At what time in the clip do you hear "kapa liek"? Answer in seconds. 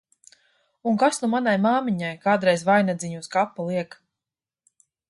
3.39-3.99